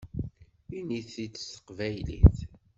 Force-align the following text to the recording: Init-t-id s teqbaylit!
Init-t-id 0.77 1.35
s 1.41 1.43
teqbaylit! 1.53 2.37